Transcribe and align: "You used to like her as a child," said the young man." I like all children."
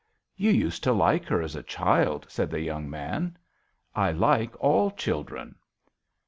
"You 0.35 0.49
used 0.49 0.83
to 0.85 0.93
like 0.93 1.25
her 1.25 1.43
as 1.43 1.55
a 1.55 1.61
child," 1.61 2.25
said 2.27 2.49
the 2.49 2.59
young 2.59 2.89
man." 2.89 3.37
I 4.05 4.11
like 4.11 4.59
all 4.59 4.89
children." 4.89 5.57